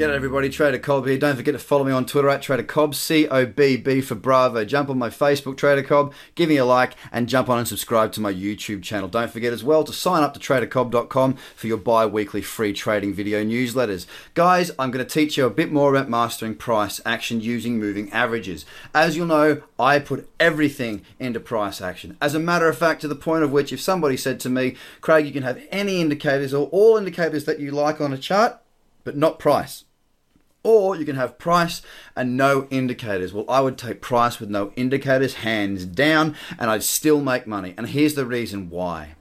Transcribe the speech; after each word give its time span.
G'day 0.00 0.12
mm. 0.12 0.14
everybody, 0.14 0.48
Trader 0.48 0.78
Cobb 0.78 1.06
here. 1.06 1.18
Don't 1.18 1.36
forget 1.36 1.52
to 1.52 1.58
follow 1.58 1.84
me 1.84 1.92
on 1.92 2.06
Twitter 2.06 2.30
at 2.30 2.40
Trader 2.40 2.62
Cobb, 2.62 2.94
C-O-B-B 2.94 4.00
for 4.00 4.14
Bravo. 4.14 4.64
Jump 4.64 4.88
on 4.88 4.96
my 4.96 5.10
Facebook, 5.10 5.58
Trader 5.58 5.82
Cobb, 5.82 6.14
give 6.34 6.48
me 6.48 6.56
a 6.56 6.64
like, 6.64 6.94
and 7.12 7.28
jump 7.28 7.50
on 7.50 7.58
and 7.58 7.68
subscribe 7.68 8.10
to 8.12 8.20
my 8.22 8.32
YouTube 8.32 8.82
channel. 8.82 9.10
Don't 9.10 9.30
forget 9.30 9.52
as 9.52 9.62
well 9.62 9.84
to 9.84 9.92
sign 9.92 10.22
up 10.22 10.32
to 10.32 10.40
TraderCobb.com 10.40 11.34
for 11.54 11.66
your 11.66 11.76
bi-weekly 11.76 12.40
free 12.40 12.72
trading 12.72 13.12
video 13.12 13.44
newsletters. 13.44 14.06
Guys, 14.32 14.70
I'm 14.78 14.90
going 14.90 15.04
to 15.04 15.14
teach 15.14 15.36
you 15.36 15.44
a 15.44 15.50
bit 15.50 15.70
more 15.70 15.94
about 15.94 16.08
mastering 16.08 16.54
price 16.54 17.02
action 17.04 17.42
using 17.42 17.78
moving 17.78 18.10
averages. 18.10 18.64
As 18.94 19.18
you'll 19.18 19.26
know, 19.26 19.60
I 19.78 19.98
put 19.98 20.30
everything 20.40 21.02
into 21.18 21.40
price 21.40 21.82
action. 21.82 22.16
As 22.22 22.34
a 22.34 22.40
matter 22.40 22.70
of 22.70 22.78
fact, 22.78 23.02
to 23.02 23.08
the 23.08 23.14
point 23.14 23.44
of 23.44 23.52
which 23.52 23.70
if 23.70 23.82
somebody 23.82 24.16
said 24.16 24.40
to 24.40 24.48
me, 24.48 24.76
Craig, 25.02 25.26
you 25.26 25.32
can 25.32 25.42
have 25.42 25.62
any 25.70 26.00
indicators 26.00 26.54
or 26.54 26.68
all 26.68 26.96
indicators 26.96 27.44
that 27.44 27.60
you 27.60 27.70
like 27.70 28.00
on 28.00 28.14
a 28.14 28.18
chart, 28.18 28.62
but 29.04 29.14
not 29.14 29.38
price. 29.38 29.84
Or 30.62 30.94
you 30.94 31.04
can 31.04 31.16
have 31.16 31.38
price 31.38 31.80
and 32.14 32.36
no 32.36 32.66
indicators. 32.70 33.32
Well, 33.32 33.46
I 33.48 33.60
would 33.60 33.78
take 33.78 34.02
price 34.02 34.38
with 34.38 34.50
no 34.50 34.72
indicators, 34.76 35.34
hands 35.34 35.86
down, 35.86 36.36
and 36.58 36.70
I'd 36.70 36.82
still 36.82 37.20
make 37.20 37.46
money. 37.46 37.74
And 37.78 37.88
here's 37.88 38.14
the 38.14 38.26
reason 38.26 38.68
why 38.68 39.14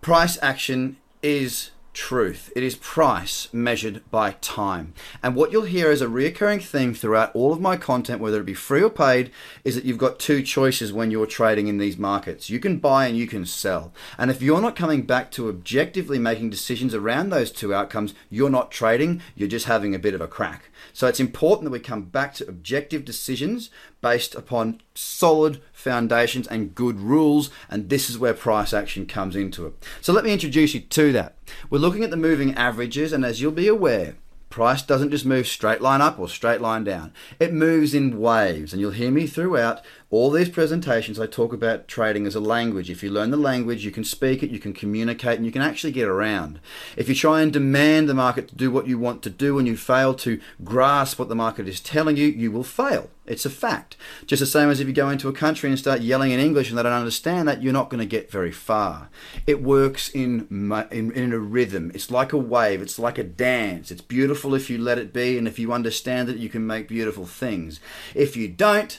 price 0.00 0.38
action 0.40 0.96
is 1.22 1.70
truth. 1.98 2.52
It 2.54 2.62
is 2.62 2.76
price 2.76 3.48
measured 3.52 4.08
by 4.08 4.36
time. 4.40 4.94
And 5.20 5.34
what 5.34 5.50
you'll 5.50 5.64
hear 5.64 5.90
as 5.90 6.00
a 6.00 6.06
reoccurring 6.06 6.62
theme 6.62 6.94
throughout 6.94 7.34
all 7.34 7.52
of 7.52 7.60
my 7.60 7.76
content, 7.76 8.20
whether 8.20 8.40
it 8.40 8.46
be 8.46 8.54
free 8.54 8.84
or 8.84 8.88
paid, 8.88 9.32
is 9.64 9.74
that 9.74 9.84
you've 9.84 9.98
got 9.98 10.20
two 10.20 10.44
choices 10.44 10.92
when 10.92 11.10
you're 11.10 11.26
trading 11.26 11.66
in 11.66 11.78
these 11.78 11.98
markets. 11.98 12.48
You 12.48 12.60
can 12.60 12.78
buy 12.78 13.08
and 13.08 13.16
you 13.16 13.26
can 13.26 13.44
sell. 13.44 13.92
And 14.16 14.30
if 14.30 14.40
you're 14.40 14.60
not 14.60 14.76
coming 14.76 15.02
back 15.02 15.32
to 15.32 15.48
objectively 15.48 16.20
making 16.20 16.50
decisions 16.50 16.94
around 16.94 17.30
those 17.30 17.50
two 17.50 17.74
outcomes, 17.74 18.14
you're 18.30 18.48
not 18.48 18.70
trading, 18.70 19.20
you're 19.34 19.48
just 19.48 19.66
having 19.66 19.92
a 19.92 19.98
bit 19.98 20.14
of 20.14 20.20
a 20.20 20.28
crack. 20.28 20.70
So 20.92 21.08
it's 21.08 21.20
important 21.20 21.64
that 21.64 21.72
we 21.72 21.80
come 21.80 22.02
back 22.02 22.32
to 22.34 22.48
objective 22.48 23.04
decisions 23.04 23.70
based 24.00 24.36
upon 24.36 24.80
solid 24.94 25.60
foundations 25.72 26.46
and 26.46 26.76
good 26.76 27.00
rules, 27.00 27.50
and 27.68 27.88
this 27.88 28.08
is 28.08 28.18
where 28.18 28.34
price 28.34 28.72
action 28.72 29.04
comes 29.04 29.34
into 29.34 29.66
it. 29.66 29.74
So 30.00 30.12
let 30.12 30.24
me 30.24 30.32
introduce 30.32 30.74
you 30.74 30.80
to 30.80 31.12
that. 31.12 31.34
We're 31.70 31.78
looking 31.78 32.04
at 32.04 32.10
the 32.10 32.16
moving 32.16 32.54
averages, 32.54 33.12
and 33.12 33.24
as 33.24 33.40
you'll 33.40 33.52
be 33.52 33.68
aware, 33.68 34.16
Price 34.50 34.82
doesn't 34.82 35.10
just 35.10 35.26
move 35.26 35.46
straight 35.46 35.82
line 35.82 36.00
up 36.00 36.18
or 36.18 36.28
straight 36.28 36.60
line 36.60 36.82
down. 36.82 37.12
It 37.38 37.52
moves 37.52 37.92
in 37.94 38.18
waves, 38.18 38.72
and 38.72 38.80
you'll 38.80 38.92
hear 38.92 39.10
me 39.10 39.26
throughout 39.26 39.84
all 40.10 40.30
these 40.30 40.48
presentations. 40.48 41.20
I 41.20 41.26
talk 41.26 41.52
about 41.52 41.86
trading 41.86 42.26
as 42.26 42.34
a 42.34 42.40
language. 42.40 42.88
If 42.88 43.02
you 43.02 43.10
learn 43.10 43.30
the 43.30 43.36
language, 43.36 43.84
you 43.84 43.90
can 43.90 44.04
speak 44.04 44.42
it, 44.42 44.50
you 44.50 44.58
can 44.58 44.72
communicate, 44.72 45.36
and 45.36 45.44
you 45.44 45.52
can 45.52 45.60
actually 45.60 45.92
get 45.92 46.08
around. 46.08 46.60
If 46.96 47.08
you 47.08 47.14
try 47.14 47.42
and 47.42 47.52
demand 47.52 48.08
the 48.08 48.14
market 48.14 48.48
to 48.48 48.54
do 48.54 48.70
what 48.70 48.86
you 48.86 48.98
want 48.98 49.22
to 49.24 49.30
do 49.30 49.58
and 49.58 49.68
you 49.68 49.76
fail 49.76 50.14
to 50.14 50.40
grasp 50.64 51.18
what 51.18 51.28
the 51.28 51.34
market 51.34 51.68
is 51.68 51.80
telling 51.80 52.16
you, 52.16 52.26
you 52.26 52.50
will 52.50 52.64
fail. 52.64 53.10
It's 53.26 53.44
a 53.44 53.50
fact. 53.50 53.98
Just 54.24 54.40
the 54.40 54.46
same 54.46 54.70
as 54.70 54.80
if 54.80 54.86
you 54.86 54.94
go 54.94 55.10
into 55.10 55.28
a 55.28 55.34
country 55.34 55.68
and 55.68 55.78
start 55.78 56.00
yelling 56.00 56.30
in 56.30 56.40
English 56.40 56.70
and 56.70 56.78
they 56.78 56.82
don't 56.82 56.92
understand 56.92 57.46
that, 57.46 57.62
you're 57.62 57.74
not 57.74 57.90
going 57.90 58.00
to 58.00 58.06
get 58.06 58.30
very 58.30 58.52
far. 58.52 59.10
It 59.46 59.62
works 59.62 60.08
in, 60.08 60.48
in, 60.90 61.12
in 61.12 61.32
a 61.34 61.38
rhythm. 61.38 61.92
It's 61.94 62.10
like 62.10 62.32
a 62.32 62.38
wave. 62.38 62.80
It's 62.80 62.98
like 62.98 63.18
a 63.18 63.24
dance. 63.24 63.90
It's 63.90 64.00
beautiful 64.00 64.54
if 64.54 64.70
you 64.70 64.78
let 64.78 64.96
it 64.96 65.12
be, 65.12 65.36
and 65.36 65.46
if 65.46 65.58
you 65.58 65.70
understand 65.74 66.30
it, 66.30 66.38
you 66.38 66.48
can 66.48 66.66
make 66.66 66.88
beautiful 66.88 67.26
things. 67.26 67.80
If 68.14 68.34
you 68.34 68.48
don't, 68.48 68.98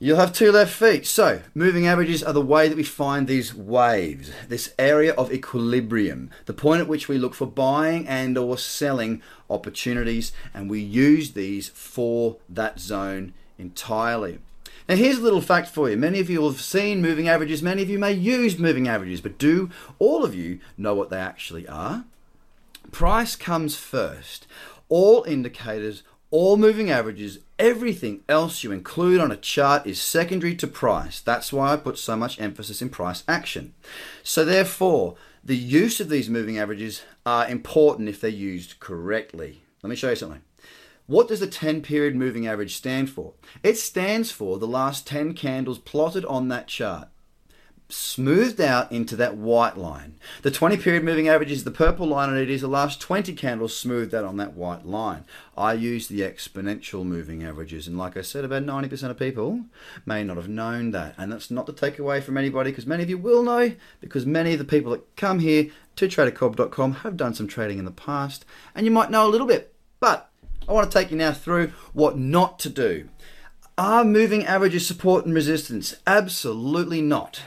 You'll 0.00 0.18
have 0.18 0.32
two 0.32 0.52
left 0.52 0.72
feet. 0.72 1.06
So, 1.06 1.42
moving 1.56 1.88
averages 1.88 2.22
are 2.22 2.32
the 2.32 2.40
way 2.40 2.68
that 2.68 2.76
we 2.76 2.84
find 2.84 3.26
these 3.26 3.52
waves, 3.52 4.30
this 4.46 4.72
area 4.78 5.12
of 5.14 5.32
equilibrium, 5.32 6.30
the 6.46 6.52
point 6.52 6.80
at 6.80 6.86
which 6.86 7.08
we 7.08 7.18
look 7.18 7.34
for 7.34 7.46
buying 7.46 8.06
and 8.06 8.38
or 8.38 8.56
selling 8.56 9.20
opportunities 9.50 10.30
and 10.54 10.70
we 10.70 10.78
use 10.78 11.32
these 11.32 11.70
for 11.70 12.36
that 12.48 12.78
zone 12.78 13.34
entirely. 13.58 14.38
Now, 14.88 14.94
here's 14.94 15.18
a 15.18 15.22
little 15.22 15.40
fact 15.40 15.68
for 15.68 15.90
you. 15.90 15.96
Many 15.96 16.20
of 16.20 16.30
you 16.30 16.44
have 16.44 16.60
seen 16.60 17.02
moving 17.02 17.26
averages, 17.26 17.60
many 17.60 17.82
of 17.82 17.90
you 17.90 17.98
may 17.98 18.12
use 18.12 18.56
moving 18.56 18.86
averages, 18.86 19.20
but 19.20 19.36
do 19.36 19.68
all 19.98 20.24
of 20.24 20.32
you 20.32 20.60
know 20.76 20.94
what 20.94 21.10
they 21.10 21.18
actually 21.18 21.66
are? 21.66 22.04
Price 22.92 23.34
comes 23.34 23.76
first. 23.76 24.46
All 24.88 25.24
indicators 25.24 26.04
all 26.30 26.56
moving 26.56 26.90
averages, 26.90 27.38
everything 27.58 28.22
else 28.28 28.62
you 28.62 28.70
include 28.70 29.20
on 29.20 29.32
a 29.32 29.36
chart 29.36 29.86
is 29.86 30.00
secondary 30.00 30.54
to 30.56 30.66
price. 30.66 31.20
That's 31.20 31.52
why 31.52 31.72
I 31.72 31.76
put 31.76 31.98
so 31.98 32.16
much 32.16 32.40
emphasis 32.40 32.82
in 32.82 32.90
price 32.90 33.24
action. 33.26 33.74
So, 34.22 34.44
therefore, 34.44 35.16
the 35.42 35.56
use 35.56 36.00
of 36.00 36.10
these 36.10 36.28
moving 36.28 36.58
averages 36.58 37.02
are 37.24 37.48
important 37.48 38.08
if 38.08 38.20
they're 38.20 38.30
used 38.30 38.80
correctly. 38.80 39.62
Let 39.82 39.90
me 39.90 39.96
show 39.96 40.10
you 40.10 40.16
something. 40.16 40.42
What 41.06 41.28
does 41.28 41.40
the 41.40 41.46
10 41.46 41.80
period 41.80 42.14
moving 42.14 42.46
average 42.46 42.76
stand 42.76 43.08
for? 43.08 43.32
It 43.62 43.78
stands 43.78 44.30
for 44.30 44.58
the 44.58 44.66
last 44.66 45.06
10 45.06 45.32
candles 45.32 45.78
plotted 45.78 46.26
on 46.26 46.48
that 46.48 46.66
chart 46.66 47.08
smoothed 47.90 48.60
out 48.60 48.92
into 48.92 49.16
that 49.16 49.36
white 49.36 49.76
line. 49.76 50.14
The 50.42 50.50
20 50.50 50.76
period 50.76 51.04
moving 51.04 51.26
average 51.26 51.50
is 51.50 51.64
the 51.64 51.70
purple 51.70 52.06
line 52.06 52.28
and 52.28 52.38
it 52.38 52.50
is 52.50 52.60
the 52.60 52.68
last 52.68 53.00
20 53.00 53.32
candles 53.32 53.74
smoothed 53.74 54.14
out 54.14 54.24
on 54.24 54.36
that 54.36 54.52
white 54.52 54.84
line. 54.84 55.24
I 55.56 55.72
use 55.72 56.06
the 56.06 56.20
exponential 56.20 57.04
moving 57.04 57.42
averages 57.42 57.86
and 57.86 57.96
like 57.96 58.14
I 58.16 58.20
said 58.20 58.44
about 58.44 58.64
90% 58.64 59.04
of 59.04 59.18
people 59.18 59.62
may 60.04 60.22
not 60.22 60.36
have 60.36 60.50
known 60.50 60.90
that 60.90 61.14
and 61.16 61.32
that's 61.32 61.50
not 61.50 61.66
to 61.66 61.72
take 61.72 61.98
away 61.98 62.20
from 62.20 62.36
anybody 62.36 62.70
because 62.70 62.86
many 62.86 63.02
of 63.02 63.08
you 63.08 63.16
will 63.16 63.42
know 63.42 63.72
because 64.00 64.26
many 64.26 64.52
of 64.52 64.58
the 64.58 64.64
people 64.66 64.92
that 64.92 65.16
come 65.16 65.38
here 65.38 65.70
to 65.96 66.08
tradercobb.com 66.08 66.92
have 66.92 67.16
done 67.16 67.32
some 67.32 67.48
trading 67.48 67.78
in 67.78 67.86
the 67.86 67.90
past 67.90 68.44
and 68.74 68.84
you 68.84 68.92
might 68.92 69.10
know 69.10 69.26
a 69.26 69.30
little 69.30 69.46
bit 69.46 69.74
but 69.98 70.30
I 70.68 70.72
want 70.72 70.90
to 70.90 70.98
take 70.98 71.10
you 71.10 71.16
now 71.16 71.32
through 71.32 71.68
what 71.94 72.18
not 72.18 72.58
to 72.60 72.68
do. 72.68 73.08
Are 73.78 74.04
moving 74.04 74.44
averages 74.44 74.86
support 74.86 75.24
and 75.24 75.34
resistance? 75.34 75.94
Absolutely 76.06 77.00
not. 77.00 77.40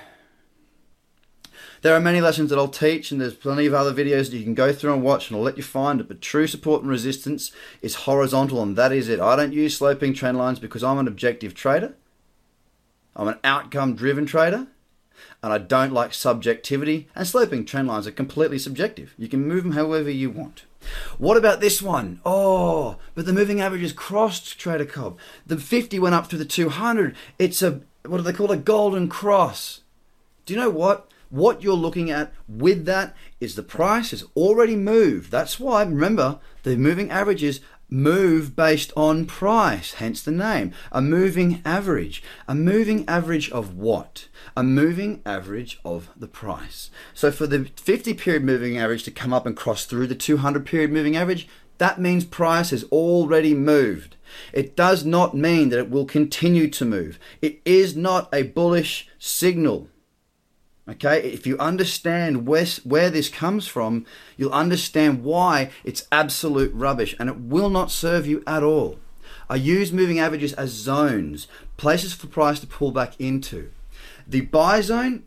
There 1.81 1.95
are 1.95 1.99
many 1.99 2.21
lessons 2.21 2.51
that 2.51 2.59
I'll 2.59 2.67
teach, 2.67 3.11
and 3.11 3.19
there's 3.19 3.33
plenty 3.33 3.65
of 3.65 3.73
other 3.73 3.91
videos 3.91 4.29
that 4.29 4.37
you 4.37 4.43
can 4.43 4.53
go 4.53 4.71
through 4.71 4.93
and 4.93 5.01
watch, 5.01 5.29
and 5.29 5.37
I'll 5.37 5.43
let 5.43 5.57
you 5.57 5.63
find 5.63 5.99
it. 5.99 6.07
But 6.07 6.21
true 6.21 6.45
support 6.45 6.81
and 6.81 6.89
resistance 6.91 7.51
is 7.81 8.05
horizontal, 8.05 8.61
and 8.61 8.75
that 8.75 8.91
is 8.91 9.09
it. 9.09 9.19
I 9.19 9.35
don't 9.35 9.53
use 9.53 9.77
sloping 9.77 10.13
trend 10.13 10.37
lines 10.37 10.59
because 10.59 10.83
I'm 10.83 10.99
an 10.99 11.07
objective 11.07 11.55
trader. 11.55 11.95
I'm 13.15 13.27
an 13.27 13.39
outcome 13.43 13.95
driven 13.95 14.27
trader, 14.27 14.67
and 15.41 15.51
I 15.51 15.57
don't 15.57 15.91
like 15.91 16.13
subjectivity. 16.13 17.09
And 17.15 17.27
sloping 17.27 17.65
trend 17.65 17.87
lines 17.87 18.05
are 18.05 18.11
completely 18.11 18.59
subjective. 18.59 19.15
You 19.17 19.27
can 19.27 19.47
move 19.47 19.63
them 19.63 19.73
however 19.73 20.11
you 20.11 20.29
want. 20.29 20.65
What 21.17 21.37
about 21.37 21.61
this 21.61 21.81
one? 21.81 22.21
Oh, 22.23 22.97
but 23.15 23.25
the 23.25 23.33
moving 23.33 23.59
average 23.59 23.83
is 23.83 23.93
crossed, 23.93 24.59
Trader 24.59 24.85
Cobb. 24.85 25.17
The 25.47 25.57
50 25.57 25.97
went 25.97 26.15
up 26.15 26.27
through 26.27 26.39
the 26.39 26.45
200. 26.45 27.15
It's 27.39 27.61
a, 27.63 27.81
what 28.05 28.17
do 28.17 28.23
they 28.23 28.33
call? 28.33 28.51
A 28.51 28.57
golden 28.57 29.07
cross. 29.07 29.81
Do 30.45 30.53
you 30.53 30.59
know 30.59 30.69
what? 30.69 31.10
What 31.31 31.63
you're 31.63 31.73
looking 31.75 32.11
at 32.11 32.33
with 32.47 32.85
that 32.85 33.15
is 33.39 33.55
the 33.55 33.63
price 33.63 34.11
has 34.11 34.25
already 34.35 34.75
moved. 34.75 35.31
That's 35.31 35.59
why, 35.59 35.81
remember, 35.81 36.39
the 36.63 36.75
moving 36.75 37.09
averages 37.09 37.61
move 37.89 38.53
based 38.53 38.91
on 38.97 39.25
price, 39.25 39.93
hence 39.93 40.21
the 40.21 40.31
name. 40.31 40.73
A 40.91 41.01
moving 41.01 41.61
average. 41.63 42.21
A 42.49 42.53
moving 42.53 43.07
average 43.07 43.49
of 43.51 43.77
what? 43.77 44.27
A 44.57 44.63
moving 44.63 45.21
average 45.25 45.79
of 45.85 46.09
the 46.17 46.27
price. 46.27 46.89
So 47.13 47.31
for 47.31 47.47
the 47.47 47.71
50 47.77 48.13
period 48.15 48.43
moving 48.43 48.77
average 48.77 49.03
to 49.03 49.11
come 49.11 49.31
up 49.31 49.45
and 49.45 49.55
cross 49.55 49.85
through 49.85 50.07
the 50.07 50.15
200 50.15 50.65
period 50.65 50.91
moving 50.91 51.15
average, 51.15 51.47
that 51.77 51.99
means 51.99 52.25
price 52.25 52.71
has 52.71 52.83
already 52.91 53.53
moved. 53.53 54.17
It 54.51 54.75
does 54.75 55.05
not 55.05 55.33
mean 55.33 55.69
that 55.69 55.79
it 55.79 55.89
will 55.89 56.05
continue 56.05 56.69
to 56.69 56.85
move. 56.85 57.19
It 57.41 57.61
is 57.65 57.95
not 57.95 58.29
a 58.33 58.43
bullish 58.43 59.07
signal. 59.17 59.87
Okay, 60.89 61.21
if 61.31 61.45
you 61.45 61.57
understand 61.59 62.47
where, 62.47 62.65
where 62.83 63.09
this 63.09 63.29
comes 63.29 63.67
from, 63.67 64.05
you'll 64.35 64.51
understand 64.51 65.23
why 65.23 65.69
it's 65.83 66.07
absolute 66.11 66.73
rubbish 66.73 67.15
and 67.19 67.29
it 67.29 67.39
will 67.39 67.69
not 67.69 67.91
serve 67.91 68.25
you 68.25 68.43
at 68.47 68.63
all. 68.63 68.97
I 69.47 69.55
use 69.55 69.93
moving 69.93 70.17
averages 70.19 70.53
as 70.53 70.71
zones, 70.71 71.47
places 71.77 72.13
for 72.13 72.27
price 72.27 72.59
to 72.61 72.67
pull 72.67 72.91
back 72.91 73.19
into. 73.19 73.69
The 74.27 74.41
buy 74.41 74.81
zone 74.81 75.23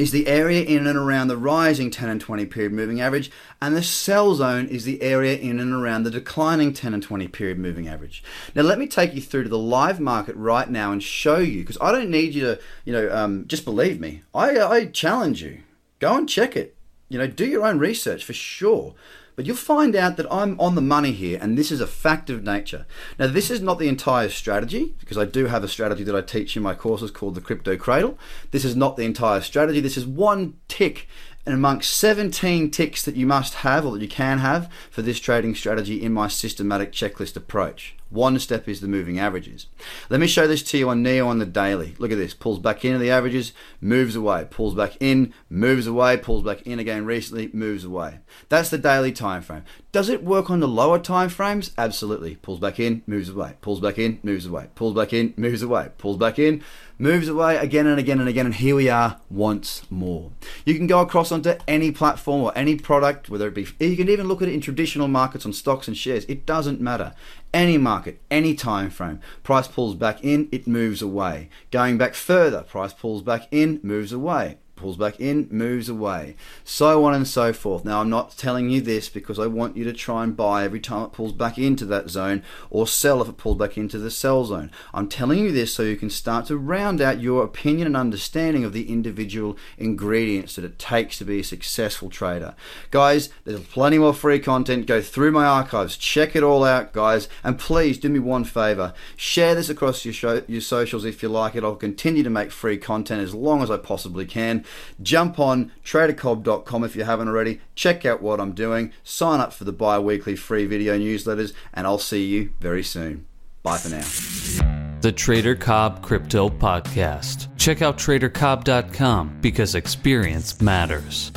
is 0.00 0.12
the 0.12 0.26
area 0.26 0.62
in 0.62 0.86
and 0.86 0.96
around 0.96 1.28
the 1.28 1.36
rising 1.36 1.90
10 1.90 2.08
and 2.08 2.20
20 2.20 2.46
period 2.46 2.72
moving 2.72 3.02
average, 3.02 3.30
and 3.60 3.76
the 3.76 3.82
sell 3.82 4.34
zone 4.34 4.66
is 4.66 4.84
the 4.84 5.02
area 5.02 5.36
in 5.36 5.60
and 5.60 5.74
around 5.74 6.04
the 6.04 6.10
declining 6.10 6.72
10 6.72 6.94
and 6.94 7.02
20 7.02 7.28
period 7.28 7.58
moving 7.58 7.86
average. 7.86 8.24
Now, 8.54 8.62
let 8.62 8.78
me 8.78 8.86
take 8.86 9.12
you 9.12 9.20
through 9.20 9.42
to 9.42 9.48
the 9.50 9.58
live 9.58 10.00
market 10.00 10.34
right 10.36 10.70
now 10.70 10.90
and 10.90 11.02
show 11.02 11.36
you, 11.36 11.60
because 11.60 11.76
I 11.82 11.92
don't 11.92 12.08
need 12.08 12.34
you 12.34 12.40
to, 12.42 12.60
you 12.86 12.94
know, 12.94 13.14
um, 13.14 13.46
just 13.46 13.66
believe 13.66 14.00
me. 14.00 14.22
I, 14.34 14.58
I 14.58 14.86
challenge 14.86 15.42
you. 15.42 15.60
Go 15.98 16.16
and 16.16 16.26
check 16.26 16.56
it. 16.56 16.74
You 17.10 17.18
know, 17.18 17.26
do 17.26 17.44
your 17.44 17.66
own 17.66 17.78
research 17.78 18.24
for 18.24 18.32
sure. 18.32 18.94
But 19.40 19.46
you'll 19.46 19.56
find 19.56 19.96
out 19.96 20.18
that 20.18 20.30
I'm 20.30 20.60
on 20.60 20.74
the 20.74 20.82
money 20.82 21.12
here, 21.12 21.38
and 21.40 21.56
this 21.56 21.72
is 21.72 21.80
a 21.80 21.86
fact 21.86 22.28
of 22.28 22.44
nature. 22.44 22.84
Now, 23.18 23.28
this 23.28 23.50
is 23.50 23.62
not 23.62 23.78
the 23.78 23.88
entire 23.88 24.28
strategy, 24.28 24.92
because 25.00 25.16
I 25.16 25.24
do 25.24 25.46
have 25.46 25.64
a 25.64 25.68
strategy 25.68 26.04
that 26.04 26.14
I 26.14 26.20
teach 26.20 26.58
in 26.58 26.62
my 26.62 26.74
courses 26.74 27.10
called 27.10 27.36
the 27.36 27.40
Crypto 27.40 27.74
Cradle. 27.78 28.18
This 28.50 28.66
is 28.66 28.76
not 28.76 28.98
the 28.98 29.06
entire 29.06 29.40
strategy. 29.40 29.80
This 29.80 29.96
is 29.96 30.04
one 30.04 30.58
tick 30.68 31.08
and 31.46 31.54
amongst 31.54 31.96
17 31.96 32.70
ticks 32.70 33.02
that 33.02 33.16
you 33.16 33.26
must 33.26 33.54
have 33.54 33.86
or 33.86 33.92
that 33.92 34.02
you 34.02 34.08
can 34.08 34.40
have 34.40 34.70
for 34.90 35.00
this 35.00 35.18
trading 35.18 35.54
strategy 35.54 36.02
in 36.02 36.12
my 36.12 36.28
systematic 36.28 36.92
checklist 36.92 37.34
approach. 37.34 37.96
One 38.10 38.38
step 38.40 38.68
is 38.68 38.80
the 38.80 38.88
moving 38.88 39.20
averages. 39.20 39.66
Let 40.08 40.18
me 40.18 40.26
show 40.26 40.48
this 40.48 40.64
to 40.64 40.78
you 40.78 40.88
on 40.88 41.02
Neo 41.02 41.28
on 41.28 41.38
the 41.38 41.46
daily. 41.46 41.94
Look 41.98 42.10
at 42.10 42.18
this. 42.18 42.34
Pulls 42.34 42.58
back 42.58 42.84
into 42.84 42.98
the 42.98 43.10
averages, 43.10 43.52
moves 43.80 44.16
away. 44.16 44.48
Pulls 44.50 44.74
back 44.74 44.96
in, 44.98 45.32
moves 45.48 45.86
away. 45.86 46.16
Pulls 46.16 46.42
back 46.42 46.62
in 46.62 46.80
again 46.80 47.06
recently, 47.06 47.50
moves 47.52 47.84
away. 47.84 48.18
That's 48.48 48.68
the 48.68 48.78
daily 48.78 49.12
time 49.12 49.42
frame. 49.42 49.62
Does 49.92 50.08
it 50.08 50.24
work 50.24 50.50
on 50.50 50.58
the 50.58 50.68
lower 50.68 50.98
time 50.98 51.28
frames? 51.28 51.70
Absolutely. 51.78 52.36
Pulls 52.36 52.58
back 52.58 52.80
in, 52.80 53.02
moves 53.06 53.28
away. 53.28 53.54
Pulls 53.60 53.80
back 53.80 53.98
in, 53.98 54.18
moves 54.24 54.46
away. 54.46 54.68
Pulls 54.74 54.94
back 54.94 55.12
in, 55.12 55.32
moves 55.36 55.62
away. 55.62 55.90
Pulls 55.98 56.16
back 56.16 56.38
in, 56.38 56.62
moves 56.98 57.28
away 57.28 57.56
again 57.56 57.86
and 57.86 57.98
again 57.98 58.18
and 58.18 58.28
again. 58.28 58.46
And 58.46 58.54
here 58.56 58.74
we 58.74 58.88
are 58.88 59.20
once 59.30 59.82
more. 59.88 60.32
You 60.64 60.74
can 60.74 60.88
go 60.88 61.00
across 61.00 61.30
onto 61.30 61.54
any 61.68 61.92
platform 61.92 62.42
or 62.42 62.52
any 62.56 62.74
product, 62.76 63.30
whether 63.30 63.46
it 63.46 63.54
be, 63.54 63.66
you 63.78 63.96
can 63.96 64.08
even 64.08 64.26
look 64.26 64.42
at 64.42 64.48
it 64.48 64.54
in 64.54 64.60
traditional 64.60 65.08
markets 65.08 65.46
on 65.46 65.52
stocks 65.52 65.86
and 65.86 65.96
shares. 65.96 66.24
It 66.24 66.44
doesn't 66.44 66.80
matter 66.80 67.14
any 67.52 67.78
market, 67.78 67.99
any 68.30 68.54
time 68.54 68.90
frame. 68.90 69.20
Price 69.42 69.68
pulls 69.68 69.94
back 69.94 70.22
in, 70.24 70.48
it 70.52 70.66
moves 70.66 71.02
away. 71.02 71.48
Going 71.70 71.98
back 71.98 72.14
further, 72.14 72.62
price 72.62 72.92
pulls 72.92 73.22
back 73.22 73.48
in, 73.50 73.80
moves 73.82 74.12
away 74.12 74.58
pulls 74.80 74.96
back 74.96 75.20
in, 75.20 75.48
moves 75.50 75.88
away, 75.88 76.36
so 76.64 77.04
on 77.04 77.14
and 77.14 77.26
so 77.26 77.52
forth. 77.52 77.84
Now, 77.84 78.00
I'm 78.00 78.10
not 78.10 78.36
telling 78.36 78.70
you 78.70 78.80
this 78.80 79.08
because 79.08 79.38
I 79.38 79.46
want 79.46 79.76
you 79.76 79.84
to 79.84 79.92
try 79.92 80.24
and 80.24 80.36
buy 80.36 80.64
every 80.64 80.80
time 80.80 81.04
it 81.04 81.12
pulls 81.12 81.32
back 81.32 81.58
into 81.58 81.84
that 81.86 82.10
zone 82.10 82.42
or 82.70 82.86
sell 82.86 83.22
if 83.22 83.28
it 83.28 83.36
pulls 83.36 83.58
back 83.58 83.76
into 83.76 83.98
the 83.98 84.10
sell 84.10 84.44
zone. 84.44 84.70
I'm 84.92 85.08
telling 85.08 85.38
you 85.38 85.52
this 85.52 85.74
so 85.74 85.82
you 85.82 85.96
can 85.96 86.10
start 86.10 86.46
to 86.46 86.56
round 86.56 87.00
out 87.00 87.20
your 87.20 87.44
opinion 87.44 87.86
and 87.86 87.96
understanding 87.96 88.64
of 88.64 88.72
the 88.72 88.90
individual 88.90 89.56
ingredients 89.78 90.56
that 90.56 90.64
it 90.64 90.78
takes 90.78 91.18
to 91.18 91.24
be 91.24 91.40
a 91.40 91.44
successful 91.44 92.10
trader. 92.10 92.54
Guys, 92.90 93.30
there's 93.44 93.60
plenty 93.60 93.98
more 93.98 94.14
free 94.14 94.38
content. 94.38 94.86
Go 94.86 95.00
through 95.00 95.30
my 95.30 95.46
archives, 95.46 95.96
check 95.96 96.34
it 96.34 96.42
all 96.42 96.64
out, 96.64 96.92
guys, 96.92 97.28
and 97.44 97.58
please 97.58 97.98
do 97.98 98.08
me 98.08 98.18
one 98.18 98.44
favor 98.44 98.94
share 99.16 99.54
this 99.54 99.68
across 99.68 100.04
your, 100.04 100.14
show, 100.14 100.42
your 100.46 100.60
socials 100.60 101.04
if 101.04 101.22
you 101.22 101.28
like 101.28 101.54
it. 101.54 101.64
I'll 101.64 101.76
continue 101.76 102.22
to 102.22 102.30
make 102.30 102.50
free 102.50 102.78
content 102.78 103.20
as 103.20 103.34
long 103.34 103.62
as 103.62 103.70
I 103.70 103.76
possibly 103.76 104.24
can. 104.26 104.64
Jump 105.02 105.38
on 105.38 105.72
tradercobb.com 105.84 106.84
if 106.84 106.96
you 106.96 107.04
haven't 107.04 107.28
already. 107.28 107.60
Check 107.74 108.04
out 108.04 108.22
what 108.22 108.40
I'm 108.40 108.52
doing. 108.52 108.92
Sign 109.04 109.40
up 109.40 109.52
for 109.52 109.64
the 109.64 109.72
bi 109.72 109.98
weekly 109.98 110.36
free 110.36 110.66
video 110.66 110.98
newsletters, 110.98 111.52
and 111.72 111.86
I'll 111.86 111.98
see 111.98 112.26
you 112.26 112.52
very 112.60 112.82
soon. 112.82 113.26
Bye 113.62 113.78
for 113.78 113.88
now. 113.90 115.00
The 115.00 115.12
Trader 115.12 115.54
Cobb 115.54 116.02
Crypto 116.02 116.50
Podcast. 116.50 117.48
Check 117.56 117.80
out 117.80 117.96
tradercobb.com 117.96 119.38
because 119.40 119.74
experience 119.74 120.60
matters. 120.60 121.32